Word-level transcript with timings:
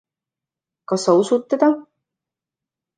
Kas 0.91 1.05
sa 1.05 1.11
usud 1.21 1.43
teda? 1.55 1.69